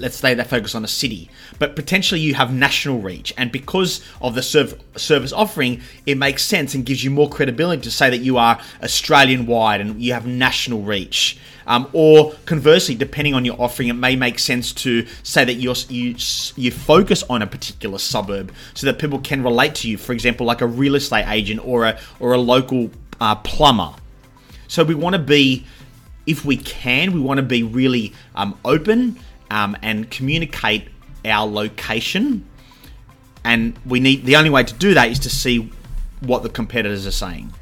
let's 0.00 0.16
say 0.16 0.34
they 0.34 0.44
focus 0.44 0.74
on 0.74 0.84
a 0.84 0.88
city, 0.88 1.30
but 1.58 1.76
potentially 1.76 2.20
you 2.20 2.34
have 2.34 2.52
national 2.52 3.00
reach. 3.00 3.32
And 3.36 3.52
because 3.52 4.02
of 4.20 4.34
the 4.34 4.42
serv- 4.42 4.80
service 4.96 5.32
offering, 5.32 5.82
it 6.06 6.16
makes 6.16 6.42
sense 6.44 6.74
and 6.74 6.84
gives 6.84 7.04
you 7.04 7.10
more 7.10 7.28
credibility 7.28 7.82
to 7.82 7.90
say 7.90 8.10
that 8.10 8.18
you 8.18 8.38
are 8.38 8.60
Australian 8.82 9.46
wide 9.46 9.80
and 9.80 10.02
you 10.02 10.12
have 10.12 10.26
national 10.26 10.82
reach. 10.82 11.38
Um, 11.66 11.88
or 11.92 12.32
conversely, 12.46 12.94
depending 12.96 13.34
on 13.34 13.44
your 13.44 13.60
offering, 13.60 13.88
it 13.88 13.94
may 13.94 14.16
make 14.16 14.38
sense 14.38 14.72
to 14.72 15.06
say 15.22 15.44
that 15.44 15.54
you 15.54 15.72
you 15.88 16.16
you 16.56 16.70
focus 16.72 17.22
on 17.30 17.42
a 17.42 17.46
particular 17.46 17.98
suburb 17.98 18.52
so 18.74 18.86
that 18.86 18.98
people 18.98 19.20
can 19.20 19.44
relate 19.44 19.76
to 19.76 19.88
you. 19.88 19.96
For 19.96 20.12
example, 20.12 20.46
like 20.46 20.62
a 20.62 20.66
real 20.66 20.96
estate 20.96 21.28
agent 21.28 21.60
or 21.64 21.84
a 21.84 22.00
or 22.18 22.32
a 22.32 22.38
local 22.38 22.90
uh, 23.20 23.36
plumber. 23.36 23.94
So 24.66 24.82
we 24.84 24.94
want 24.94 25.14
to 25.14 25.22
be, 25.22 25.66
if 26.26 26.44
we 26.44 26.56
can, 26.56 27.12
we 27.12 27.20
want 27.20 27.38
to 27.38 27.42
be 27.42 27.62
really 27.62 28.14
um, 28.34 28.58
open 28.64 29.18
um, 29.50 29.76
and 29.82 30.10
communicate 30.10 30.88
our 31.24 31.46
location. 31.46 32.46
And 33.44 33.78
we 33.84 34.00
need 34.00 34.24
the 34.24 34.36
only 34.36 34.50
way 34.50 34.64
to 34.64 34.74
do 34.74 34.94
that 34.94 35.10
is 35.10 35.18
to 35.20 35.30
see 35.30 35.70
what 36.20 36.42
the 36.42 36.48
competitors 36.48 37.06
are 37.06 37.12
saying. 37.12 37.52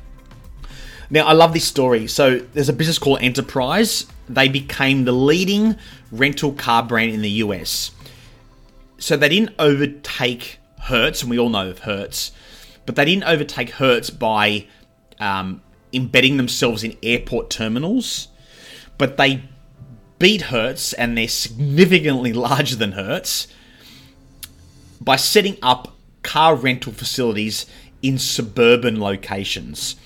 Now, 1.11 1.27
I 1.27 1.33
love 1.33 1.55
this 1.55 1.65
story. 1.65 2.07
So, 2.07 2.39
there's 2.39 2.69
a 2.69 2.73
business 2.73 2.99
called 2.99 3.23
Enterprise. 3.23 4.07
They 4.29 4.49
became 4.49 5.05
the 5.05 5.13
leading 5.13 5.77
rental 6.13 6.53
car 6.53 6.83
brand 6.83 7.13
in 7.13 7.23
the 7.23 7.31
US. 7.31 7.93
So, 8.99 9.17
they 9.17 9.29
didn't 9.29 9.55
overtake 9.59 10.59
Hertz, 10.81 11.23
and 11.23 11.31
we 11.31 11.39
all 11.39 11.49
know 11.49 11.71
of 11.71 11.81
Hertz, 11.81 12.33
but 12.85 12.97
they 12.97 13.05
didn't 13.05 13.25
overtake 13.25 13.71
Hertz 13.71 14.11
by 14.11 14.67
um, 15.19 15.63
embedding 15.93 16.37
themselves 16.37 16.85
in 16.85 16.97
airport 17.03 17.51
terminals, 17.51 18.29
but 18.99 19.17
they 19.17 19.45
beat 20.19 20.43
Hertz, 20.43 20.93
and 20.93 21.17
they're 21.17 21.29
significantly 21.29 22.33
larger 22.49 22.77
than 22.77 22.93
Hertz, 22.93 23.49
by 25.01 25.17
setting 25.17 25.57
up 25.63 25.95
car 26.23 26.55
rental 26.55 26.93
facilities 26.93 27.67
in 28.03 28.19
suburban 28.19 29.01
locations 29.01 29.97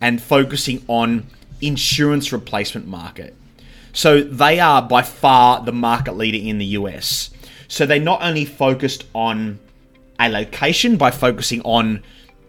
and 0.00 0.20
focusing 0.22 0.84
on 0.88 1.26
insurance 1.60 2.32
replacement 2.32 2.86
market. 2.86 3.34
So 3.92 4.22
they 4.22 4.60
are 4.60 4.82
by 4.82 5.02
far 5.02 5.64
the 5.64 5.72
market 5.72 6.16
leader 6.16 6.38
in 6.38 6.58
the 6.58 6.66
US. 6.66 7.30
So 7.68 7.84
they 7.84 7.98
not 7.98 8.22
only 8.22 8.44
focused 8.44 9.04
on 9.14 9.58
a 10.18 10.28
location 10.28 10.96
by 10.96 11.10
focusing 11.10 11.60
on 11.62 12.02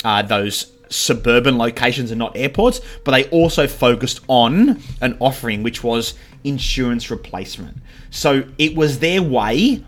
uh, 0.03 0.21
those 0.21 0.71
suburban 0.89 1.57
locations 1.57 2.11
and 2.11 2.19
not 2.19 2.35
airports, 2.35 2.81
but 3.03 3.11
they 3.11 3.25
also 3.29 3.67
focused 3.67 4.21
on 4.27 4.81
an 5.01 5.17
offering 5.19 5.63
which 5.63 5.83
was 5.83 6.15
insurance 6.43 7.09
replacement. 7.11 7.77
So 8.09 8.43
it 8.57 8.75
was 8.75 8.99
their 8.99 9.21
way 9.21 9.83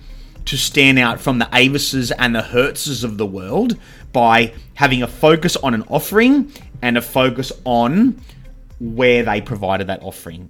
to 0.46 0.58
stand 0.58 1.00
out 1.00 1.20
from 1.22 1.39
the 1.39 1.46
Avises 1.46 2.12
and 2.17 2.36
the 2.36 2.41
Hertzes 2.41 3.03
of 3.03 3.17
the 3.17 3.25
world 3.25 3.77
by 4.12 4.53
having 4.74 5.03
a 5.03 5.08
focus 5.08 5.55
on 5.58 5.74
an 5.74 5.84
offering 5.84 6.51
and 6.81 6.98
a 6.98 7.01
focus 7.01 7.51
on 7.63 8.20
where 8.79 9.24
they 9.24 9.41
provided 9.41 9.88
that 9.88 10.01
offering. 10.01 10.50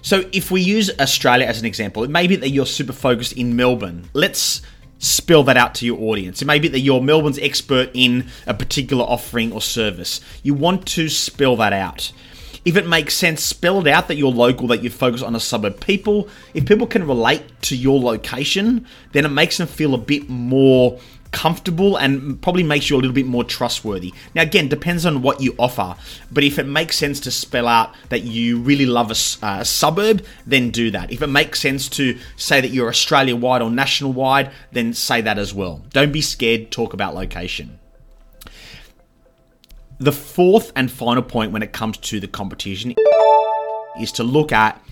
So 0.00 0.28
if 0.32 0.50
we 0.50 0.62
use 0.62 0.90
Australia 0.98 1.46
as 1.46 1.60
an 1.60 1.66
example, 1.66 2.02
it 2.02 2.10
may 2.10 2.26
be 2.26 2.36
that 2.36 2.48
you're 2.48 2.66
super 2.66 2.92
focused 2.92 3.34
in 3.34 3.54
Melbourne. 3.54 4.08
Let's 4.14 4.62
spill 4.98 5.44
that 5.44 5.56
out 5.56 5.74
to 5.76 5.86
your 5.86 6.00
audience. 6.00 6.42
It 6.42 6.46
may 6.46 6.58
be 6.58 6.68
that 6.68 6.80
you're 6.80 7.00
Melbourne's 7.00 7.38
expert 7.38 7.90
in 7.94 8.28
a 8.46 8.54
particular 8.54 9.04
offering 9.04 9.52
or 9.52 9.60
service. 9.60 10.20
You 10.42 10.54
want 10.54 10.86
to 10.88 11.08
spill 11.08 11.56
that 11.56 11.72
out. 11.72 12.12
If 12.64 12.76
it 12.76 12.86
makes 12.86 13.14
sense, 13.14 13.42
spell 13.42 13.80
it 13.80 13.88
out 13.88 14.06
that 14.08 14.16
you're 14.16 14.30
local, 14.30 14.68
that 14.68 14.84
you 14.84 14.90
focus 14.90 15.22
on 15.22 15.34
a 15.34 15.40
suburb. 15.40 15.80
People, 15.80 16.28
if 16.54 16.64
people 16.64 16.86
can 16.86 17.06
relate 17.06 17.42
to 17.62 17.76
your 17.76 17.98
location, 17.98 18.86
then 19.12 19.24
it 19.24 19.30
makes 19.30 19.58
them 19.58 19.66
feel 19.66 19.94
a 19.94 19.98
bit 19.98 20.28
more 20.28 21.00
comfortable 21.32 21.96
and 21.96 22.40
probably 22.40 22.62
makes 22.62 22.88
you 22.88 22.96
a 22.96 22.98
little 22.98 23.14
bit 23.14 23.26
more 23.26 23.42
trustworthy. 23.42 24.12
Now, 24.34 24.42
again, 24.42 24.68
depends 24.68 25.04
on 25.04 25.22
what 25.22 25.40
you 25.40 25.54
offer, 25.58 25.96
but 26.30 26.44
if 26.44 26.58
it 26.58 26.66
makes 26.66 26.96
sense 26.96 27.18
to 27.20 27.30
spell 27.30 27.66
out 27.66 27.94
that 28.10 28.22
you 28.22 28.60
really 28.60 28.86
love 28.86 29.10
a, 29.10 29.44
uh, 29.44 29.64
suburb, 29.64 30.24
then 30.46 30.70
do 30.70 30.90
that. 30.92 31.10
If 31.10 31.22
it 31.22 31.28
makes 31.28 31.58
sense 31.58 31.88
to 31.90 32.18
say 32.36 32.60
that 32.60 32.68
you're 32.68 32.88
Australia 32.88 33.34
wide 33.34 33.62
or 33.62 33.70
national 33.70 34.12
wide, 34.12 34.52
then 34.70 34.92
say 34.92 35.20
that 35.22 35.38
as 35.38 35.52
well. 35.52 35.82
Don't 35.90 36.12
be 36.12 36.20
scared, 36.20 36.70
talk 36.70 36.92
about 36.92 37.14
location. 37.14 37.78
The 40.02 40.12
fourth 40.12 40.72
and 40.74 40.90
final 40.90 41.22
point 41.22 41.52
when 41.52 41.62
it 41.62 41.72
comes 41.72 41.96
to 41.98 42.20
the 42.20 42.28
competition 42.28 42.94
is 44.00 44.12
to 44.12 44.24
look 44.24 44.52
at 44.52 44.82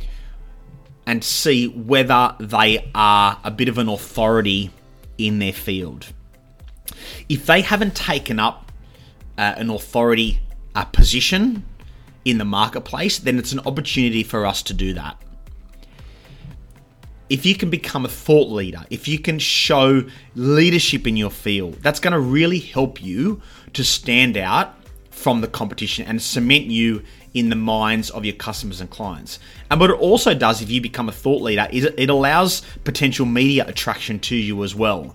and 1.06 1.24
see 1.24 1.66
whether 1.66 2.34
they 2.38 2.90
are 2.94 3.38
a 3.42 3.50
bit 3.50 3.68
of 3.68 3.78
an 3.78 3.88
authority 3.88 4.70
in 5.18 5.38
their 5.38 5.52
field 5.52 6.06
if 7.28 7.46
they 7.46 7.60
haven't 7.60 7.94
taken 7.94 8.38
up 8.38 8.72
uh, 9.38 9.54
an 9.56 9.70
authority 9.70 10.40
uh, 10.74 10.84
position 10.84 11.64
in 12.24 12.38
the 12.38 12.44
marketplace, 12.44 13.18
then 13.18 13.38
it's 13.38 13.52
an 13.52 13.60
opportunity 13.60 14.22
for 14.22 14.44
us 14.44 14.62
to 14.64 14.74
do 14.74 14.92
that. 14.94 15.20
If 17.28 17.46
you 17.46 17.54
can 17.54 17.70
become 17.70 18.04
a 18.04 18.08
thought 18.08 18.50
leader, 18.50 18.84
if 18.90 19.06
you 19.06 19.18
can 19.18 19.38
show 19.38 20.02
leadership 20.34 21.06
in 21.06 21.16
your 21.16 21.30
field, 21.30 21.74
that's 21.74 22.00
going 22.00 22.12
to 22.12 22.20
really 22.20 22.58
help 22.58 23.00
you 23.00 23.40
to 23.74 23.84
stand 23.84 24.36
out 24.36 24.74
from 25.20 25.42
the 25.42 25.48
competition 25.48 26.06
and 26.06 26.20
cement 26.20 26.66
you 26.66 27.02
in 27.34 27.50
the 27.50 27.56
minds 27.56 28.10
of 28.10 28.24
your 28.24 28.34
customers 28.34 28.80
and 28.80 28.90
clients. 28.90 29.38
And 29.70 29.78
what 29.78 29.90
it 29.90 29.98
also 29.98 30.34
does, 30.34 30.62
if 30.62 30.70
you 30.70 30.80
become 30.80 31.08
a 31.08 31.12
thought 31.12 31.42
leader, 31.42 31.68
is 31.70 31.84
it 31.84 32.10
allows 32.10 32.62
potential 32.84 33.26
media 33.26 33.66
attraction 33.68 34.18
to 34.20 34.36
you 34.36 34.64
as 34.64 34.74
well. 34.74 35.14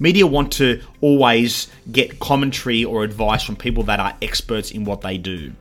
Media 0.00 0.26
want 0.26 0.52
to 0.54 0.82
always 1.00 1.68
get 1.92 2.18
commentary 2.18 2.84
or 2.84 3.04
advice 3.04 3.44
from 3.44 3.54
people 3.54 3.84
that 3.84 4.00
are 4.00 4.14
experts 4.20 4.72
in 4.72 4.84
what 4.84 5.00
they 5.02 5.16
do. 5.16 5.52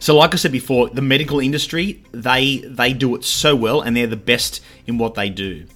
So, 0.00 0.16
like 0.16 0.34
I 0.34 0.36
said 0.36 0.50
before, 0.50 0.88
the 0.88 1.02
medical 1.02 1.38
industry 1.38 2.02
they 2.10 2.58
they 2.58 2.92
do 2.92 3.14
it 3.14 3.22
so 3.22 3.54
well, 3.54 3.80
and 3.80 3.96
they're 3.96 4.08
the 4.08 4.16
best 4.16 4.60
in 4.88 4.98
what 4.98 5.14
they 5.14 5.30
do. 5.30 5.66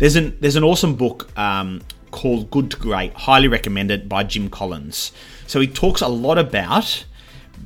There's 0.00 0.16
an 0.16 0.36
there's 0.40 0.56
an 0.56 0.64
awesome 0.64 0.96
book 0.96 1.30
um, 1.38 1.82
called 2.10 2.50
Good 2.50 2.70
to 2.72 2.76
Great, 2.76 3.12
highly 3.14 3.48
recommended 3.48 4.08
by 4.08 4.24
Jim 4.24 4.50
Collins. 4.50 5.12
So 5.46 5.60
he 5.60 5.66
talks 5.66 6.00
a 6.00 6.08
lot 6.08 6.38
about 6.38 7.04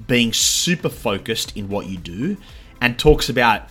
being 0.06 0.32
super 0.32 0.88
focused 0.88 1.56
in 1.56 1.68
what 1.68 1.86
you 1.86 1.98
do, 1.98 2.36
and 2.80 2.98
talks 2.98 3.28
about 3.28 3.68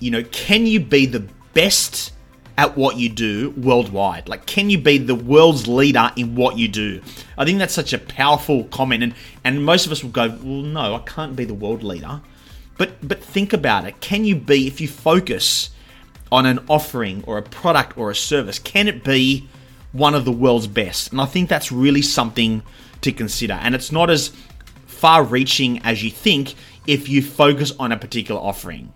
you 0.00 0.10
know 0.10 0.22
can 0.24 0.66
you 0.66 0.80
be 0.80 1.06
the 1.06 1.26
best 1.54 2.12
at 2.58 2.76
what 2.76 2.96
you 2.96 3.08
do 3.08 3.50
worldwide? 3.56 4.28
Like, 4.28 4.46
can 4.46 4.70
you 4.70 4.78
be 4.78 4.98
the 4.98 5.14
world's 5.14 5.66
leader 5.66 6.10
in 6.16 6.34
what 6.34 6.58
you 6.58 6.68
do? 6.68 7.02
I 7.38 7.44
think 7.44 7.58
that's 7.58 7.74
such 7.74 7.92
a 7.92 7.98
powerful 7.98 8.64
comment, 8.64 9.02
and 9.02 9.14
and 9.44 9.64
most 9.64 9.86
of 9.86 9.92
us 9.92 10.02
will 10.02 10.10
go, 10.10 10.28
well, 10.28 10.62
no, 10.62 10.94
I 10.94 10.98
can't 11.00 11.36
be 11.36 11.44
the 11.44 11.54
world 11.54 11.82
leader. 11.82 12.20
But 12.78 13.06
but 13.06 13.22
think 13.22 13.52
about 13.52 13.86
it. 13.86 14.00
Can 14.00 14.24
you 14.24 14.36
be 14.36 14.66
if 14.66 14.80
you 14.80 14.88
focus 14.88 15.70
on 16.30 16.46
an 16.46 16.60
offering 16.68 17.22
or 17.26 17.38
a 17.38 17.42
product 17.42 17.96
or 17.98 18.10
a 18.10 18.14
service? 18.14 18.58
Can 18.58 18.88
it 18.88 19.04
be 19.04 19.48
one 19.92 20.14
of 20.14 20.24
the 20.24 20.32
world's 20.32 20.66
best? 20.66 21.12
And 21.12 21.20
I 21.20 21.26
think 21.26 21.48
that's 21.48 21.70
really 21.70 22.02
something 22.02 22.62
to 23.02 23.12
consider. 23.12 23.54
And 23.54 23.74
it's 23.74 23.92
not 23.92 24.10
as 24.10 24.32
far-reaching 24.86 25.80
as 25.84 26.02
you 26.02 26.10
think 26.10 26.54
if 26.86 27.08
you 27.08 27.22
focus 27.22 27.72
on 27.78 27.92
a 27.92 27.96
particular 27.96 28.40
offering. 28.40 28.92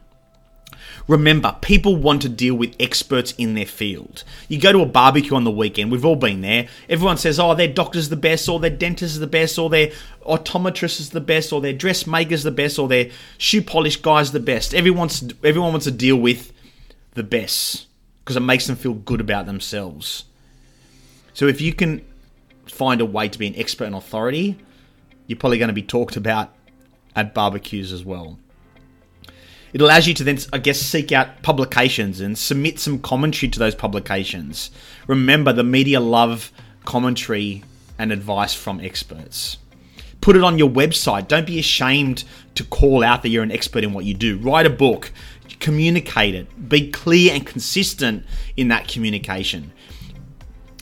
Remember, 1.08 1.56
people 1.60 1.94
want 1.94 2.22
to 2.22 2.28
deal 2.28 2.56
with 2.56 2.74
experts 2.80 3.32
in 3.38 3.54
their 3.54 3.66
field. 3.66 4.24
You 4.48 4.58
go 4.58 4.72
to 4.72 4.80
a 4.80 4.86
barbecue 4.86 5.36
on 5.36 5.44
the 5.44 5.52
weekend, 5.52 5.92
we've 5.92 6.04
all 6.04 6.16
been 6.16 6.40
there. 6.40 6.66
Everyone 6.88 7.16
says, 7.16 7.38
oh, 7.38 7.54
their 7.54 7.68
doctor's 7.68 8.08
the 8.08 8.16
best, 8.16 8.48
or 8.48 8.58
their 8.58 8.70
dentist 8.70 9.14
is 9.14 9.20
the 9.20 9.28
best, 9.28 9.56
or 9.56 9.70
their 9.70 9.92
optometrist 10.26 10.98
is 10.98 11.10
the 11.10 11.20
best, 11.20 11.52
or 11.52 11.60
their 11.60 11.72
dressmaker's 11.72 12.42
the 12.42 12.50
best, 12.50 12.76
or 12.78 12.88
their 12.88 13.10
shoe 13.38 13.62
polish 13.62 13.98
guy's 13.98 14.32
the 14.32 14.40
best. 14.40 14.74
Everyone's, 14.74 15.22
everyone 15.44 15.70
wants 15.70 15.86
to 15.86 15.92
deal 15.92 16.16
with 16.16 16.52
the 17.14 17.22
best 17.22 17.86
because 18.18 18.36
it 18.36 18.40
makes 18.40 18.66
them 18.66 18.74
feel 18.74 18.94
good 18.94 19.20
about 19.20 19.46
themselves. 19.46 20.24
So 21.36 21.46
if 21.46 21.60
you 21.60 21.74
can 21.74 22.02
find 22.64 23.02
a 23.02 23.04
way 23.04 23.28
to 23.28 23.38
be 23.38 23.46
an 23.46 23.54
expert 23.56 23.84
and 23.84 23.94
authority, 23.94 24.56
you're 25.26 25.38
probably 25.38 25.58
going 25.58 25.68
to 25.68 25.74
be 25.74 25.82
talked 25.82 26.16
about 26.16 26.54
at 27.14 27.34
barbecues 27.34 27.92
as 27.92 28.06
well. 28.06 28.38
It 29.74 29.82
allows 29.82 30.06
you 30.06 30.14
to 30.14 30.24
then, 30.24 30.38
I 30.54 30.56
guess, 30.56 30.80
seek 30.80 31.12
out 31.12 31.42
publications 31.42 32.20
and 32.20 32.38
submit 32.38 32.78
some 32.78 33.00
commentary 33.00 33.50
to 33.50 33.58
those 33.58 33.74
publications. 33.74 34.70
Remember, 35.06 35.52
the 35.52 35.62
media 35.62 36.00
love 36.00 36.50
commentary 36.86 37.62
and 37.98 38.12
advice 38.12 38.54
from 38.54 38.80
experts. 38.80 39.58
Put 40.22 40.36
it 40.36 40.42
on 40.42 40.56
your 40.56 40.70
website. 40.70 41.28
Don't 41.28 41.46
be 41.46 41.58
ashamed 41.58 42.24
to 42.54 42.64
call 42.64 43.04
out 43.04 43.22
that 43.22 43.28
you're 43.28 43.42
an 43.42 43.52
expert 43.52 43.84
in 43.84 43.92
what 43.92 44.06
you 44.06 44.14
do. 44.14 44.38
Write 44.38 44.64
a 44.64 44.70
book, 44.70 45.12
communicate 45.60 46.34
it, 46.34 46.70
be 46.70 46.90
clear 46.90 47.34
and 47.34 47.46
consistent 47.46 48.24
in 48.56 48.68
that 48.68 48.88
communication. 48.88 49.72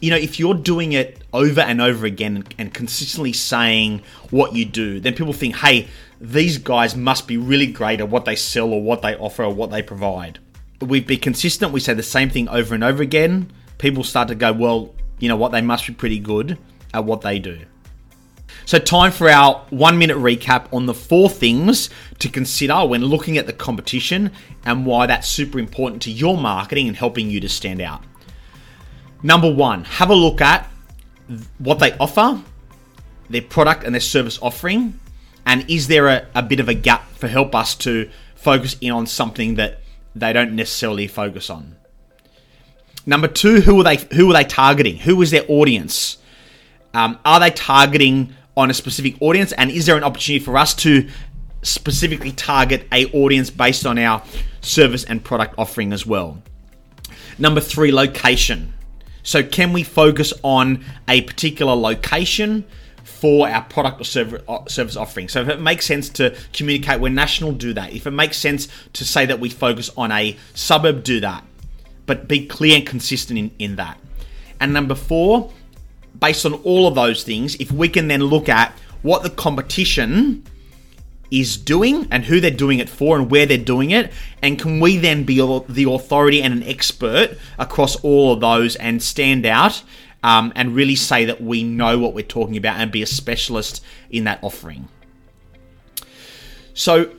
You 0.04 0.10
know, 0.10 0.18
if 0.18 0.38
you're 0.38 0.52
doing 0.52 0.92
it 0.92 1.24
over 1.32 1.62
and 1.62 1.80
over 1.80 2.04
again 2.04 2.44
and 2.58 2.74
consistently 2.74 3.32
saying 3.32 4.02
what 4.28 4.54
you 4.54 4.66
do, 4.66 5.00
then 5.00 5.14
people 5.14 5.32
think, 5.32 5.56
hey, 5.56 5.88
these 6.20 6.58
guys 6.58 6.94
must 6.94 7.26
be 7.26 7.38
really 7.38 7.68
great 7.68 8.00
at 8.00 8.10
what 8.10 8.26
they 8.26 8.36
sell 8.36 8.70
or 8.70 8.82
what 8.82 9.00
they 9.00 9.16
offer 9.16 9.44
or 9.44 9.54
what 9.54 9.70
they 9.70 9.80
provide. 9.80 10.40
We 10.82 11.00
be 11.00 11.16
consistent, 11.16 11.72
we 11.72 11.80
say 11.80 11.94
the 11.94 12.02
same 12.02 12.28
thing 12.28 12.50
over 12.50 12.74
and 12.74 12.84
over 12.84 13.02
again. 13.02 13.50
People 13.78 14.04
start 14.04 14.28
to 14.28 14.34
go, 14.34 14.52
well, 14.52 14.94
you 15.20 15.28
know 15.30 15.36
what, 15.36 15.52
they 15.52 15.62
must 15.62 15.86
be 15.86 15.94
pretty 15.94 16.18
good 16.18 16.58
at 16.92 17.06
what 17.06 17.22
they 17.22 17.38
do. 17.38 17.60
So, 18.66 18.78
time 18.78 19.10
for 19.10 19.30
our 19.30 19.64
one 19.70 19.96
minute 19.96 20.18
recap 20.18 20.66
on 20.70 20.84
the 20.84 20.92
four 20.92 21.30
things 21.30 21.88
to 22.18 22.28
consider 22.28 22.84
when 22.84 23.02
looking 23.06 23.38
at 23.38 23.46
the 23.46 23.54
competition 23.54 24.32
and 24.66 24.84
why 24.84 25.06
that's 25.06 25.28
super 25.28 25.58
important 25.58 26.02
to 26.02 26.10
your 26.10 26.36
marketing 26.36 26.88
and 26.88 26.96
helping 26.96 27.30
you 27.30 27.40
to 27.40 27.48
stand 27.48 27.80
out. 27.80 28.04
Number 29.24 29.50
one, 29.50 29.84
have 29.84 30.10
a 30.10 30.14
look 30.14 30.42
at 30.42 30.70
what 31.56 31.78
they 31.78 31.92
offer, 31.94 32.42
their 33.30 33.40
product 33.40 33.82
and 33.82 33.94
their 33.94 34.00
service 34.00 34.38
offering, 34.42 35.00
and 35.46 35.68
is 35.68 35.88
there 35.88 36.08
a, 36.08 36.26
a 36.34 36.42
bit 36.42 36.60
of 36.60 36.68
a 36.68 36.74
gap 36.74 37.10
for 37.12 37.26
help 37.26 37.54
us 37.54 37.74
to 37.76 38.10
focus 38.34 38.76
in 38.82 38.92
on 38.92 39.06
something 39.06 39.54
that 39.54 39.80
they 40.14 40.34
don't 40.34 40.52
necessarily 40.52 41.06
focus 41.06 41.48
on? 41.48 41.74
Number 43.06 43.26
two, 43.26 43.62
who 43.62 43.80
are 43.80 43.84
they? 43.84 43.96
Who 44.14 44.28
are 44.28 44.34
they 44.34 44.44
targeting? 44.44 44.98
Who 44.98 45.22
is 45.22 45.30
their 45.30 45.44
audience? 45.48 46.18
Um, 46.92 47.18
are 47.24 47.40
they 47.40 47.50
targeting 47.50 48.34
on 48.58 48.68
a 48.68 48.74
specific 48.74 49.16
audience? 49.22 49.52
And 49.52 49.70
is 49.70 49.86
there 49.86 49.96
an 49.96 50.04
opportunity 50.04 50.44
for 50.44 50.58
us 50.58 50.74
to 50.76 51.08
specifically 51.62 52.32
target 52.32 52.86
a 52.92 53.06
audience 53.12 53.48
based 53.48 53.86
on 53.86 53.96
our 53.96 54.22
service 54.60 55.02
and 55.04 55.24
product 55.24 55.54
offering 55.56 55.94
as 55.94 56.04
well? 56.04 56.42
Number 57.38 57.62
three, 57.62 57.90
location. 57.90 58.73
So, 59.24 59.42
can 59.42 59.72
we 59.72 59.82
focus 59.82 60.32
on 60.42 60.84
a 61.08 61.22
particular 61.22 61.74
location 61.74 62.64
for 63.04 63.48
our 63.48 63.62
product 63.62 64.16
or 64.16 64.40
uh, 64.48 64.66
service 64.66 64.96
offering. 64.96 65.28
So 65.28 65.40
if 65.40 65.48
it 65.48 65.60
makes 65.60 65.86
sense 65.86 66.08
to 66.10 66.36
communicate 66.52 67.00
where 67.00 67.10
national, 67.10 67.52
do 67.52 67.72
that. 67.74 67.92
If 67.92 68.06
it 68.06 68.10
makes 68.10 68.36
sense 68.36 68.68
to 68.94 69.04
say 69.04 69.26
that 69.26 69.40
we 69.40 69.50
focus 69.50 69.90
on 69.96 70.10
a 70.10 70.36
suburb, 70.54 71.04
do 71.04 71.20
that. 71.20 71.44
But 72.06 72.28
be 72.28 72.46
clear 72.46 72.76
and 72.76 72.86
consistent 72.86 73.38
in, 73.38 73.50
in 73.58 73.76
that. 73.76 73.98
And 74.60 74.72
number 74.72 74.94
four, 74.94 75.52
based 76.18 76.44
on 76.46 76.54
all 76.64 76.86
of 76.86 76.94
those 76.94 77.24
things, 77.24 77.54
if 77.56 77.70
we 77.70 77.88
can 77.88 78.08
then 78.08 78.22
look 78.24 78.48
at 78.48 78.72
what 79.02 79.22
the 79.22 79.30
competition 79.30 80.44
is 81.40 81.56
doing 81.56 82.06
and 82.10 82.24
who 82.24 82.40
they're 82.40 82.50
doing 82.50 82.78
it 82.78 82.88
for 82.88 83.18
and 83.18 83.30
where 83.30 83.46
they're 83.46 83.58
doing 83.58 83.90
it, 83.90 84.12
and 84.42 84.58
can 84.58 84.80
we 84.80 84.96
then 84.96 85.24
be 85.24 85.36
the 85.68 85.90
authority 85.90 86.42
and 86.42 86.54
an 86.54 86.62
expert 86.62 87.36
across 87.58 87.96
all 87.96 88.32
of 88.32 88.40
those 88.40 88.76
and 88.76 89.02
stand 89.02 89.44
out 89.44 89.82
um, 90.22 90.52
and 90.56 90.74
really 90.74 90.96
say 90.96 91.26
that 91.26 91.40
we 91.40 91.62
know 91.62 91.98
what 91.98 92.14
we're 92.14 92.24
talking 92.24 92.56
about 92.56 92.80
and 92.80 92.90
be 92.90 93.02
a 93.02 93.06
specialist 93.06 93.84
in 94.10 94.24
that 94.24 94.38
offering. 94.42 94.88
So 96.72 97.12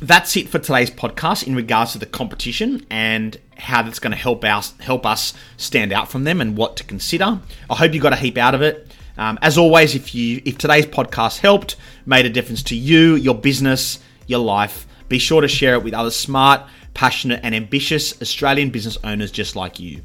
that's 0.00 0.36
it 0.36 0.48
for 0.48 0.58
today's 0.58 0.90
podcast 0.90 1.46
in 1.46 1.54
regards 1.54 1.92
to 1.92 1.98
the 1.98 2.06
competition 2.06 2.86
and 2.88 3.36
how 3.56 3.82
that's 3.82 3.98
going 3.98 4.12
to 4.12 4.16
help 4.16 4.44
us 4.44 4.72
help 4.78 5.04
us 5.04 5.34
stand 5.56 5.92
out 5.92 6.08
from 6.08 6.24
them 6.24 6.40
and 6.40 6.56
what 6.56 6.76
to 6.76 6.84
consider. 6.84 7.40
I 7.68 7.74
hope 7.74 7.92
you 7.92 8.00
got 8.00 8.12
a 8.12 8.16
heap 8.16 8.38
out 8.38 8.54
of 8.54 8.62
it. 8.62 8.88
Um, 9.18 9.38
as 9.42 9.58
always, 9.58 9.94
if 9.94 10.14
you 10.14 10.40
if 10.44 10.56
today's 10.58 10.86
podcast 10.86 11.38
helped, 11.38 11.76
made 12.06 12.24
a 12.24 12.30
difference 12.30 12.62
to 12.64 12.76
you, 12.76 13.16
your 13.16 13.34
business, 13.34 13.98
your 14.26 14.38
life, 14.38 14.86
be 15.08 15.18
sure 15.18 15.40
to 15.40 15.48
share 15.48 15.74
it 15.74 15.82
with 15.82 15.92
other 15.92 16.10
smart, 16.10 16.62
passionate, 16.94 17.40
and 17.42 17.54
ambitious 17.54 18.20
Australian 18.22 18.70
business 18.70 18.96
owners 19.02 19.30
just 19.30 19.56
like 19.56 19.80
you. 19.80 20.02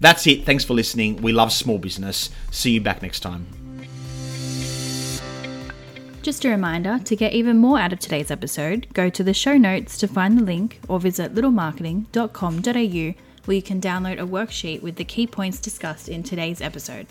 That's 0.00 0.26
it. 0.26 0.44
Thanks 0.44 0.64
for 0.64 0.74
listening. 0.74 1.22
We 1.22 1.32
love 1.32 1.52
small 1.52 1.78
business. 1.78 2.30
See 2.50 2.72
you 2.72 2.80
back 2.80 3.02
next 3.02 3.20
time. 3.20 3.46
Just 6.22 6.44
a 6.44 6.50
reminder 6.50 6.98
to 6.98 7.16
get 7.16 7.32
even 7.32 7.56
more 7.58 7.78
out 7.78 7.92
of 7.92 8.00
today's 8.00 8.30
episode, 8.30 8.86
go 8.92 9.08
to 9.08 9.24
the 9.24 9.32
show 9.32 9.56
notes 9.56 9.96
to 9.98 10.08
find 10.08 10.36
the 10.36 10.44
link 10.44 10.80
or 10.88 11.00
visit 11.00 11.34
littlemarketing.com.au 11.34 13.14
where 13.44 13.54
you 13.54 13.62
can 13.62 13.80
download 13.80 14.20
a 14.20 14.26
worksheet 14.26 14.82
with 14.82 14.96
the 14.96 15.04
key 15.04 15.26
points 15.26 15.58
discussed 15.58 16.06
in 16.06 16.22
today's 16.22 16.60
episode. 16.60 17.06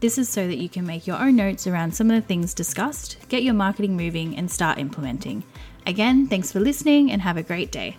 This 0.00 0.16
is 0.16 0.28
so 0.28 0.46
that 0.46 0.58
you 0.58 0.68
can 0.68 0.86
make 0.86 1.08
your 1.08 1.16
own 1.16 1.34
notes 1.34 1.66
around 1.66 1.92
some 1.92 2.08
of 2.08 2.14
the 2.14 2.26
things 2.26 2.54
discussed, 2.54 3.16
get 3.28 3.42
your 3.42 3.54
marketing 3.54 3.96
moving, 3.96 4.36
and 4.36 4.48
start 4.48 4.78
implementing. 4.78 5.42
Again, 5.86 6.28
thanks 6.28 6.52
for 6.52 6.60
listening 6.60 7.10
and 7.10 7.20
have 7.22 7.36
a 7.36 7.42
great 7.42 7.72
day. 7.72 7.96